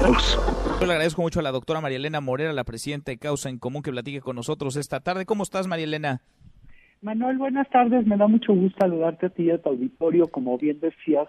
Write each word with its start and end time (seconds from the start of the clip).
Yo 0.00 0.86
le 0.86 0.92
agradezco 0.92 1.22
mucho 1.22 1.40
a 1.40 1.42
la 1.42 1.50
doctora 1.50 1.80
María 1.80 1.96
Elena 1.96 2.20
Morera, 2.20 2.52
la 2.52 2.62
presidenta 2.62 3.10
de 3.10 3.18
Causa 3.18 3.48
en 3.48 3.58
Común, 3.58 3.82
que 3.82 3.90
platique 3.90 4.20
con 4.20 4.36
nosotros 4.36 4.76
esta 4.76 5.00
tarde. 5.00 5.26
¿Cómo 5.26 5.42
estás, 5.42 5.66
María 5.66 5.86
Elena? 5.86 6.20
Manuel, 7.02 7.38
buenas 7.38 7.68
tardes. 7.70 8.06
Me 8.06 8.16
da 8.16 8.28
mucho 8.28 8.52
gusto 8.54 8.78
saludarte 8.80 9.26
a 9.26 9.30
ti 9.30 9.44
y 9.44 9.50
a 9.50 9.58
tu 9.58 9.70
auditorio. 9.70 10.28
Como 10.28 10.56
bien 10.56 10.78
decías, 10.78 11.26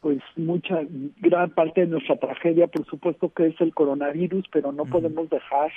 pues 0.00 0.20
mucha, 0.36 0.80
gran 1.16 1.50
parte 1.50 1.82
de 1.82 1.86
nuestra 1.88 2.16
tragedia, 2.16 2.68
por 2.68 2.86
supuesto 2.86 3.32
que 3.32 3.48
es 3.48 3.60
el 3.60 3.74
coronavirus, 3.74 4.46
pero 4.52 4.70
no 4.70 4.84
podemos 4.84 5.28
dejar 5.28 5.72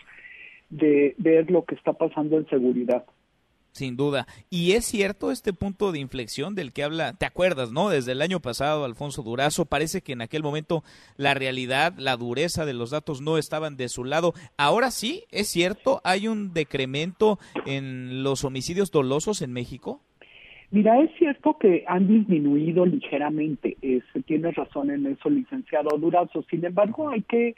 de 0.69 1.15
ver 1.17 1.49
lo 1.49 1.65
que 1.65 1.75
está 1.75 1.93
pasando 1.93 2.37
en 2.37 2.47
seguridad. 2.49 3.03
Sin 3.71 3.95
duda. 3.95 4.27
Y 4.49 4.73
es 4.73 4.85
cierto 4.85 5.31
este 5.31 5.53
punto 5.53 5.93
de 5.93 5.99
inflexión 5.99 6.55
del 6.55 6.73
que 6.73 6.83
habla, 6.83 7.13
te 7.13 7.25
acuerdas, 7.25 7.71
¿no? 7.71 7.89
Desde 7.89 8.11
el 8.11 8.21
año 8.21 8.41
pasado, 8.41 8.83
Alfonso 8.83 9.23
Durazo, 9.23 9.65
parece 9.65 10.01
que 10.01 10.11
en 10.11 10.21
aquel 10.21 10.43
momento 10.43 10.83
la 11.15 11.33
realidad, 11.33 11.93
la 11.97 12.17
dureza 12.17 12.65
de 12.65 12.73
los 12.73 12.91
datos 12.91 13.21
no 13.21 13.37
estaban 13.37 13.77
de 13.77 13.87
su 13.87 14.03
lado. 14.03 14.33
Ahora 14.57 14.91
sí, 14.91 15.23
es 15.31 15.47
cierto, 15.47 16.01
hay 16.03 16.27
un 16.27 16.53
decremento 16.53 17.39
en 17.65 18.23
los 18.23 18.43
homicidios 18.43 18.91
dolosos 18.91 19.41
en 19.41 19.53
México. 19.53 20.01
Mira, 20.71 20.99
es 21.01 21.11
cierto 21.17 21.57
que 21.57 21.83
han 21.87 22.07
disminuido 22.07 22.85
ligeramente, 22.85 23.77
es, 23.81 24.03
tienes 24.25 24.55
razón 24.55 24.89
en 24.89 25.05
eso, 25.05 25.29
licenciado 25.29 25.97
Durazo. 25.97 26.43
Sin 26.49 26.63
embargo, 26.63 27.09
hay 27.09 27.21
que 27.23 27.55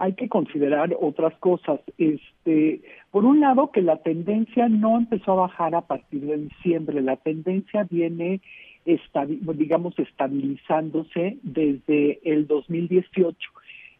hay 0.00 0.14
que 0.14 0.30
considerar 0.30 0.96
otras 0.98 1.34
cosas. 1.40 1.78
Este, 1.98 2.80
por 3.10 3.26
un 3.26 3.38
lado, 3.38 3.70
que 3.70 3.82
la 3.82 3.98
tendencia 3.98 4.66
no 4.68 4.96
empezó 4.96 5.32
a 5.32 5.42
bajar 5.46 5.74
a 5.74 5.82
partir 5.82 6.22
de 6.22 6.38
diciembre, 6.38 7.02
la 7.02 7.16
tendencia 7.16 7.86
viene, 7.88 8.40
digamos, 8.86 9.98
estabilizándose 9.98 11.36
desde 11.42 12.18
el 12.24 12.46
2018. 12.46 13.36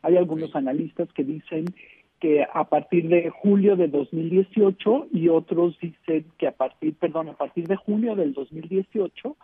Hay 0.03 0.17
algunos 0.17 0.57
analistas 0.57 1.13
que 1.13 1.23
dicen 1.23 1.67
que 2.19 2.47
a 2.51 2.65
partir 2.65 3.09
de 3.09 3.29
julio 3.29 3.77
de 3.77 3.89
2018 3.89 5.09
y 5.13 5.29
otros 5.29 5.79
dicen 5.81 6.25
que 6.39 6.47
a 6.47 6.53
partir, 6.53 6.95
perdón, 6.95 7.29
a 7.29 7.35
partir 7.35 7.67
de 7.69 7.77
junio 7.77 8.17
del 8.17 8.33
2018 8.33 9.37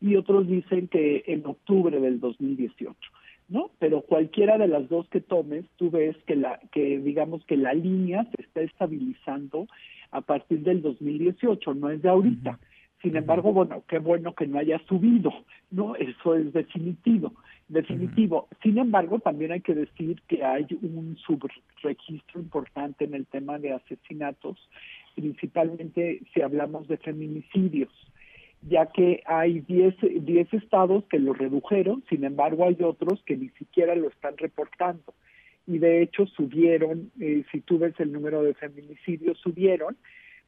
y 0.00 0.16
otros 0.16 0.48
dicen 0.48 0.88
que 0.88 1.22
en 1.26 1.46
octubre 1.46 2.00
del 2.00 2.18
2018. 2.18 3.09
¿No? 3.50 3.70
Pero 3.78 4.02
cualquiera 4.02 4.56
de 4.56 4.68
las 4.68 4.88
dos 4.88 5.08
que 5.10 5.20
tomes, 5.20 5.64
tú 5.76 5.90
ves 5.90 6.16
que 6.26 6.36
la 6.36 6.58
que 6.72 6.98
digamos 6.98 7.44
que 7.44 7.56
la 7.56 7.74
línea 7.74 8.24
se 8.34 8.42
está 8.42 8.62
estabilizando 8.62 9.66
a 10.12 10.20
partir 10.22 10.60
del 10.60 10.80
2018, 10.82 11.74
no 11.74 11.90
es 11.90 12.00
de 12.00 12.08
ahorita. 12.08 12.58
Sin 13.02 13.16
embargo, 13.16 13.52
bueno, 13.52 13.82
qué 13.88 13.98
bueno 13.98 14.34
que 14.34 14.46
no 14.46 14.58
haya 14.58 14.78
subido, 14.86 15.32
¿no? 15.70 15.96
Eso 15.96 16.34
es 16.34 16.52
definitivo, 16.52 17.32
definitivo. 17.68 18.48
Sin 18.62 18.78
embargo, 18.78 19.18
también 19.20 19.52
hay 19.52 19.62
que 19.62 19.74
decir 19.74 20.20
que 20.28 20.44
hay 20.44 20.66
un 20.82 21.16
subregistro 21.16 22.40
importante 22.40 23.04
en 23.04 23.14
el 23.14 23.26
tema 23.26 23.58
de 23.58 23.72
asesinatos, 23.72 24.58
principalmente 25.14 26.20
si 26.32 26.42
hablamos 26.42 26.88
de 26.88 26.98
feminicidios 26.98 27.90
ya 28.62 28.86
que 28.86 29.22
hay 29.26 29.60
10 29.60 29.94
diez, 30.20 30.52
estados 30.52 31.04
que 31.04 31.18
lo 31.18 31.32
redujeron, 31.32 32.04
sin 32.08 32.24
embargo 32.24 32.64
hay 32.64 32.76
otros 32.82 33.22
que 33.24 33.36
ni 33.36 33.48
siquiera 33.50 33.94
lo 33.94 34.08
están 34.08 34.36
reportando. 34.36 35.14
Y 35.66 35.78
de 35.78 36.02
hecho 36.02 36.26
subieron, 36.26 37.10
eh, 37.20 37.44
si 37.52 37.60
tú 37.60 37.78
ves 37.78 37.94
el 37.98 38.12
número 38.12 38.42
de 38.42 38.54
feminicidios, 38.54 39.38
subieron, 39.38 39.96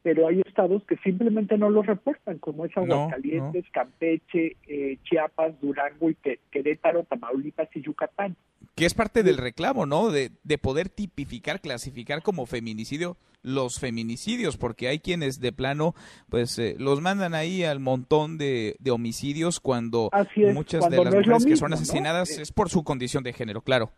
pero 0.03 0.27
hay 0.27 0.41
estados 0.45 0.83
que 0.83 0.97
simplemente 0.97 1.57
no 1.57 1.69
lo 1.69 1.81
reportan, 1.81 2.37
como 2.37 2.65
es 2.65 2.77
Aguascalientes, 2.77 3.65
Campeche, 3.71 4.57
eh, 4.67 4.97
Chiapas, 5.03 5.59
Durango 5.61 6.09
y 6.09 6.17
Querétaro, 6.51 7.03
Tamaulipas 7.03 7.69
y 7.73 7.81
Yucatán. 7.81 8.35
Que 8.75 8.85
es 8.85 8.93
parte 8.93 9.23
del 9.23 9.37
reclamo, 9.37 9.85
¿no? 9.85 10.11
De, 10.11 10.31
de 10.43 10.57
poder 10.57 10.89
tipificar, 10.89 11.61
clasificar 11.61 12.21
como 12.21 12.45
feminicidio 12.45 13.17
los 13.43 13.79
feminicidios, 13.79 14.57
porque 14.57 14.87
hay 14.87 14.99
quienes 14.99 15.39
de 15.39 15.51
plano, 15.51 15.93
pues 16.29 16.57
eh, 16.59 16.75
los 16.79 17.01
mandan 17.01 17.33
ahí 17.33 17.63
al 17.63 17.79
montón 17.79 18.37
de, 18.37 18.77
de 18.79 18.91
homicidios 18.91 19.59
cuando 19.59 20.09
muchas 20.53 20.89
de 20.89 21.03
las 21.03 21.13
mujeres 21.13 21.45
que 21.45 21.57
son 21.57 21.73
asesinadas 21.73 22.37
es 22.39 22.51
por 22.51 22.69
su 22.69 22.83
condición 22.83 23.23
de 23.23 23.33
género, 23.33 23.61
claro. 23.61 23.91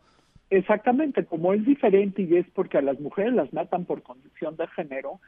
Exactamente, 0.50 1.26
como 1.26 1.54
es 1.54 1.66
diferente 1.66 2.22
y 2.22 2.38
es 2.38 2.46
porque 2.54 2.78
a 2.78 2.82
las 2.82 3.00
mujeres 3.00 3.34
las 3.34 3.52
matan 3.52 3.86
por 3.86 4.04
condición 4.04 4.56
de 4.58 4.68
género, 4.68 5.20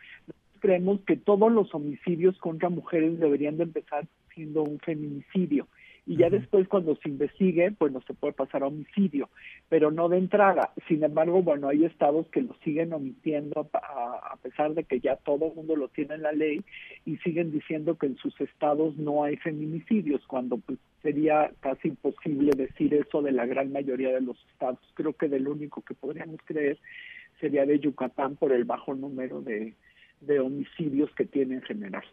creemos 0.59 0.99
que 1.01 1.17
todos 1.17 1.51
los 1.51 1.73
homicidios 1.73 2.37
contra 2.39 2.69
mujeres 2.69 3.19
deberían 3.19 3.57
de 3.57 3.63
empezar 3.63 4.07
siendo 4.33 4.63
un 4.63 4.79
feminicidio 4.79 5.67
y 6.07 6.15
ya 6.15 6.29
después 6.29 6.69
cuando 6.69 6.95
se 6.95 7.09
investigue, 7.09 7.75
bueno, 7.77 8.01
se 8.07 8.13
puede 8.13 8.31
pasar 8.31 8.63
a 8.63 8.67
homicidio, 8.67 9.29
pero 9.67 9.91
no 9.91 10.07
de 10.07 10.17
entrada. 10.17 10.71
Sin 10.87 11.03
embargo, 11.03 11.43
bueno, 11.43 11.67
hay 11.67 11.83
estados 11.83 12.25
que 12.29 12.41
lo 12.41 12.55
siguen 12.63 12.93
omitiendo 12.93 13.69
a, 13.73 14.37
pesar 14.41 14.73
de 14.73 14.85
que 14.85 15.01
ya 15.01 15.17
todo 15.17 15.47
el 15.47 15.55
mundo 15.55 15.75
lo 15.75 15.89
tiene 15.89 16.15
en 16.15 16.21
la 16.21 16.31
ley 16.31 16.63
y 17.05 17.17
siguen 17.17 17.51
diciendo 17.51 17.97
que 17.97 18.05
en 18.05 18.15
sus 18.15 18.39
estados 18.39 18.95
no 18.95 19.25
hay 19.25 19.35
feminicidios, 19.35 20.25
cuando 20.27 20.55
pues 20.57 20.79
sería 21.03 21.51
casi 21.59 21.89
imposible 21.89 22.53
decir 22.55 22.93
eso 22.93 23.21
de 23.21 23.33
la 23.33 23.45
gran 23.45 23.73
mayoría 23.73 24.13
de 24.13 24.21
los 24.21 24.37
estados. 24.49 24.79
Creo 24.93 25.11
que 25.11 25.27
del 25.27 25.49
único 25.49 25.81
que 25.81 25.93
podríamos 25.93 26.39
creer 26.45 26.79
sería 27.41 27.65
de 27.65 27.79
Yucatán 27.79 28.37
por 28.37 28.53
el 28.53 28.63
bajo 28.63 28.95
número 28.95 29.41
de, 29.41 29.73
de 30.21 30.39
homicidios 30.39 31.09
que 31.15 31.25
tiene 31.25 31.55
en 31.55 31.61
general 31.61 32.03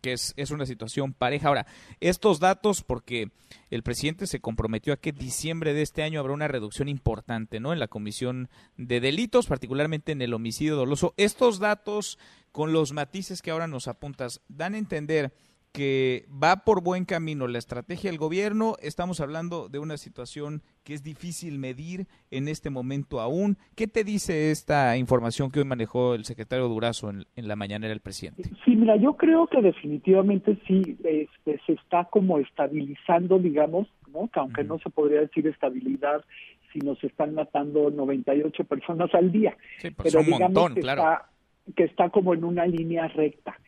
que 0.00 0.12
es, 0.12 0.34
es 0.36 0.50
una 0.50 0.66
situación 0.66 1.12
pareja. 1.12 1.48
Ahora, 1.48 1.66
estos 2.00 2.40
datos, 2.40 2.82
porque 2.82 3.30
el 3.70 3.82
presidente 3.82 4.26
se 4.26 4.40
comprometió 4.40 4.92
a 4.92 4.98
que 4.98 5.12
diciembre 5.12 5.74
de 5.74 5.82
este 5.82 6.02
año 6.02 6.20
habrá 6.20 6.32
una 6.32 6.48
reducción 6.48 6.88
importante, 6.88 7.60
¿no? 7.60 7.72
En 7.72 7.78
la 7.78 7.88
comisión 7.88 8.48
de 8.76 9.00
delitos, 9.00 9.46
particularmente 9.46 10.12
en 10.12 10.22
el 10.22 10.34
homicidio 10.34 10.76
doloso. 10.76 11.14
Estos 11.16 11.58
datos, 11.58 12.18
con 12.52 12.72
los 12.72 12.92
matices 12.92 13.42
que 13.42 13.50
ahora 13.50 13.66
nos 13.66 13.88
apuntas, 13.88 14.40
dan 14.48 14.74
a 14.74 14.78
entender 14.78 15.32
que 15.76 16.24
va 16.42 16.64
por 16.64 16.82
buen 16.82 17.04
camino 17.04 17.46
la 17.46 17.58
estrategia 17.58 18.10
del 18.10 18.18
gobierno. 18.18 18.76
Estamos 18.80 19.20
hablando 19.20 19.68
de 19.68 19.78
una 19.78 19.98
situación 19.98 20.62
que 20.84 20.94
es 20.94 21.02
difícil 21.02 21.58
medir 21.58 22.06
en 22.30 22.48
este 22.48 22.70
momento 22.70 23.20
aún. 23.20 23.58
¿Qué 23.74 23.86
te 23.86 24.02
dice 24.02 24.50
esta 24.50 24.96
información 24.96 25.50
que 25.50 25.58
hoy 25.58 25.66
manejó 25.66 26.14
el 26.14 26.24
secretario 26.24 26.68
Durazo 26.68 27.10
en, 27.10 27.26
la 27.36 27.56
mañanera 27.56 27.90
del 27.90 28.00
presidente? 28.00 28.44
Sí, 28.64 28.74
mira, 28.74 28.96
yo 28.96 29.18
creo 29.18 29.48
que 29.48 29.60
definitivamente 29.60 30.58
sí 30.66 30.96
este, 31.04 31.60
se 31.66 31.74
está 31.74 32.06
como 32.06 32.38
estabilizando, 32.38 33.38
digamos, 33.38 33.86
¿no? 34.10 34.28
que 34.28 34.40
aunque 34.40 34.64
no 34.64 34.78
se 34.78 34.88
podría 34.88 35.20
decir 35.20 35.46
estabilidad 35.46 36.24
si 36.72 36.78
nos 36.78 37.04
están 37.04 37.34
matando 37.34 37.90
98 37.90 38.64
personas 38.64 39.14
al 39.14 39.30
día. 39.30 39.54
Sí, 39.76 39.90
pues 39.90 40.10
pero 40.10 40.24
digamos 40.24 40.72
que, 40.72 40.80
está, 40.80 41.28
que 41.76 41.84
está 41.84 42.08
como 42.08 42.32
en 42.32 42.44
una 42.44 42.64
línea 42.64 43.08
recta. 43.08 43.58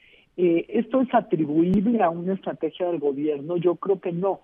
Eh, 0.41 0.66
¿Esto 0.69 1.00
es 1.00 1.12
atribuible 1.12 2.00
a 2.00 2.10
una 2.10 2.34
estrategia 2.34 2.87
del 2.87 3.00
gobierno? 3.00 3.56
Yo 3.56 3.75
creo 3.75 4.00
que 4.00 4.12
no. 4.12 4.43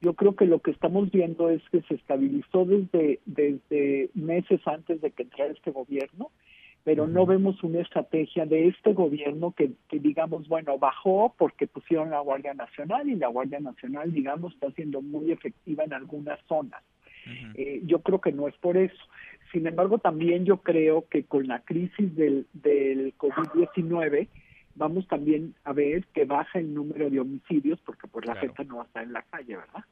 Yo 0.00 0.14
creo 0.14 0.34
que 0.34 0.46
lo 0.46 0.60
que 0.60 0.70
estamos 0.70 1.10
viendo 1.10 1.50
es 1.50 1.62
que 1.70 1.82
se 1.82 1.94
estabilizó 1.94 2.64
desde, 2.64 3.20
desde 3.26 4.08
meses 4.14 4.60
antes 4.66 5.02
de 5.02 5.10
que 5.10 5.24
entrara 5.24 5.52
este 5.52 5.72
gobierno, 5.72 6.30
pero 6.84 7.06
no 7.06 7.26
vemos 7.26 7.62
una 7.62 7.80
estrategia 7.80 8.46
de 8.46 8.68
este 8.68 8.94
gobierno 8.94 9.52
que, 9.52 9.72
digamos, 9.90 10.48
bueno, 10.48 10.78
bajó 10.78 11.34
porque 11.36 11.66
pusieron 11.66 12.10
la 12.10 12.20
Guardia 12.20 12.54
Nacional 12.54 13.06
y 13.06 13.16
la 13.16 13.28
Guardia 13.28 13.60
Nacional, 13.60 14.14
digamos, 14.14 14.54
está 14.54 14.70
siendo 14.70 15.02
muy 15.02 15.32
efectiva 15.32 15.84
en 15.84 15.92
algunas 15.92 16.40
zonas. 16.46 16.82
Eh, 17.56 17.82
yo 17.84 18.00
creo 18.00 18.22
que 18.22 18.32
no 18.32 18.48
es 18.48 18.56
por 18.56 18.78
eso. 18.78 19.02
Sin 19.52 19.66
embargo, 19.66 19.98
también 19.98 20.46
yo 20.46 20.58
creo 20.58 21.06
que 21.10 21.24
con 21.24 21.46
la 21.46 21.60
crisis 21.60 22.14
del, 22.16 22.46
del 22.54 23.14
COVID-19, 23.18 24.28
vamos 24.76 25.08
también 25.08 25.54
a 25.64 25.72
ver 25.72 26.04
que 26.14 26.24
baja 26.24 26.58
el 26.58 26.72
número 26.72 27.10
de 27.10 27.20
homicidios 27.20 27.80
porque 27.84 28.06
pues 28.06 28.26
la 28.26 28.36
gente 28.36 28.64
no 28.64 28.76
va 28.76 28.82
a 28.82 28.86
estar 28.86 29.02
en 29.02 29.12
la 29.12 29.22
calle, 29.22 29.56
¿verdad? 29.56 29.84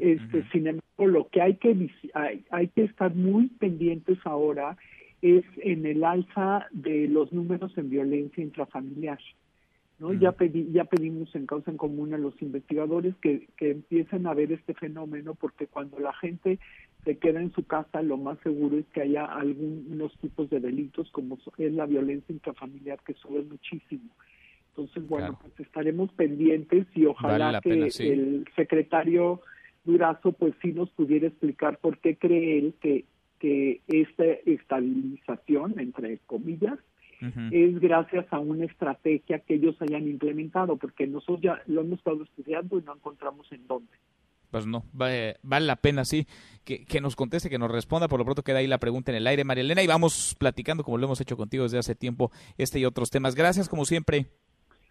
este, 0.00 0.44
Sin 0.50 0.66
embargo, 0.66 1.06
lo 1.06 1.28
que 1.28 1.42
hay 1.42 1.54
que 1.56 1.90
hay, 2.14 2.44
hay 2.50 2.68
que 2.68 2.84
estar 2.84 3.14
muy 3.14 3.48
pendientes 3.48 4.18
ahora 4.24 4.76
es 5.20 5.44
en 5.58 5.84
el 5.84 6.04
alza 6.04 6.66
de 6.70 7.08
los 7.08 7.32
números 7.32 7.76
en 7.76 7.90
violencia 7.90 8.42
intrafamiliar. 8.42 9.18
¿No? 9.98 10.12
Ya, 10.12 10.32
pedí, 10.32 10.70
ya 10.72 10.84
pedimos 10.84 11.34
en 11.34 11.46
causa 11.46 11.70
en 11.70 11.76
común 11.76 12.14
a 12.14 12.18
los 12.18 12.40
investigadores 12.40 13.14
que, 13.20 13.48
que 13.56 13.72
empiecen 13.72 14.26
a 14.26 14.34
ver 14.34 14.52
este 14.52 14.74
fenómeno 14.74 15.34
porque 15.34 15.66
cuando 15.66 15.98
la 15.98 16.12
gente 16.14 16.58
se 17.04 17.18
queda 17.18 17.40
en 17.40 17.52
su 17.52 17.64
casa, 17.64 18.02
lo 18.02 18.16
más 18.16 18.38
seguro 18.40 18.78
es 18.78 18.86
que 18.92 19.02
haya 19.02 19.24
algunos 19.24 20.16
tipos 20.18 20.50
de 20.50 20.60
delitos 20.60 21.10
como 21.10 21.38
es 21.56 21.72
la 21.72 21.86
violencia 21.86 22.32
intrafamiliar 22.32 23.00
que 23.04 23.14
sube 23.14 23.42
muchísimo. 23.42 24.10
Entonces, 24.70 25.08
bueno, 25.08 25.38
pues 25.40 25.58
estaremos 25.58 26.12
pendientes 26.12 26.86
y 26.94 27.06
ojalá 27.06 27.60
que 27.60 27.72
el 27.72 28.44
secretario 28.54 29.40
Durazo 29.84 30.32
pues 30.32 30.54
sí 30.62 30.72
nos 30.72 30.90
pudiera 30.90 31.26
explicar 31.26 31.78
por 31.78 31.98
qué 31.98 32.16
cree 32.16 32.58
él 32.58 32.74
que, 32.80 33.04
que 33.40 33.80
esta 33.88 34.24
estabilización, 34.24 35.80
entre 35.80 36.18
comillas, 36.26 36.78
es 37.20 37.80
gracias 37.80 38.26
a 38.32 38.38
una 38.38 38.64
estrategia 38.64 39.40
que 39.40 39.54
ellos 39.54 39.76
hayan 39.80 40.06
implementado, 40.08 40.76
porque 40.76 41.06
nosotros 41.06 41.40
ya 41.40 41.62
lo 41.66 41.80
hemos 41.80 41.98
estado 41.98 42.22
estudiando 42.22 42.78
y 42.78 42.82
no 42.82 42.94
encontramos 42.94 43.50
en 43.52 43.66
dónde. 43.66 43.92
Pues 44.50 44.66
no, 44.66 44.84
vale, 44.92 45.36
la 45.42 45.76
pena, 45.76 46.04
sí, 46.04 46.26
que, 46.64 46.86
que, 46.86 47.00
nos 47.02 47.16
conteste, 47.16 47.50
que 47.50 47.58
nos 47.58 47.70
responda. 47.70 48.08
Por 48.08 48.18
lo 48.18 48.24
pronto 48.24 48.42
queda 48.42 48.58
ahí 48.58 48.66
la 48.66 48.78
pregunta 48.78 49.12
en 49.12 49.16
el 49.16 49.26
aire, 49.26 49.44
María 49.44 49.62
Elena, 49.62 49.82
y 49.82 49.86
vamos 49.86 50.34
platicando, 50.38 50.84
como 50.84 50.96
lo 50.96 51.04
hemos 51.04 51.20
hecho 51.20 51.36
contigo 51.36 51.64
desde 51.64 51.78
hace 51.78 51.94
tiempo, 51.94 52.30
este 52.56 52.78
y 52.78 52.86
otros 52.86 53.10
temas. 53.10 53.34
Gracias, 53.34 53.68
como 53.68 53.84
siempre. 53.84 54.26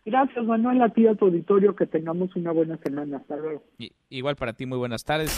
Gracias, 0.06 0.46
Manuel, 0.46 0.82
a 0.82 0.90
ti, 0.90 1.08
a 1.08 1.16
tu 1.16 1.26
auditorio, 1.26 1.76
que 1.76 1.86
tengamos 1.86 2.36
una 2.36 2.52
buena 2.52 2.78
semana. 2.78 3.18
Hasta 3.18 3.36
luego. 3.36 3.64
igual 4.10 4.36
para 4.36 4.54
ti, 4.54 4.66
muy 4.66 4.78
buenas 4.78 5.04
tardes. 5.04 5.36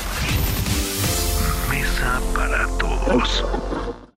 Mesa 1.72 2.20
para 2.36 2.68
todos. 2.78 3.98